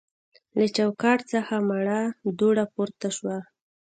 له 0.57 0.65
چوکاټ 0.75 1.19
څخه 1.33 1.55
مړه 1.69 1.99
دوړه 2.39 2.65
پورته 2.73 3.07
شوه. 3.17 3.37